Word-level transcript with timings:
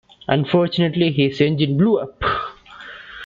Unfortunately 0.27 1.11
his 1.11 1.39
engine 1.41 1.77
blew 1.77 1.99
up. 1.99 2.23